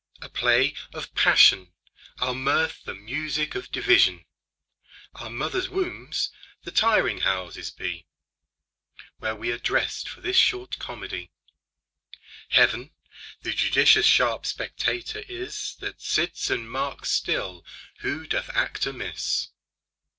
[0.19, 1.73] A play of passion,
[2.17, 4.25] Our mirth the music of division,
[5.13, 6.31] Our mother's wombs
[6.63, 8.07] the tiring houses be,
[9.19, 11.29] Where we are dressed for this short comedy.
[12.49, 12.89] Heaven
[13.43, 17.63] the judicious sharp spectator is, That sits and marks still
[17.99, 19.49] who doth act amiss.